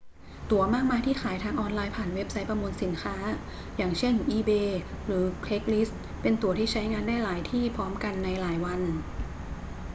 [0.51, 3.15] ตั๋วมากมายที่ขายทางออนไลน์ผ่านเว็บไซต์ประมูลสินค้า
[3.77, 8.81] อย่างเช่น อีเบย์ หรือ เครกส์ลิสต์ เป็นตั๋วที่ใช้งานได้หลายที่พร้อมกันในหลายวัน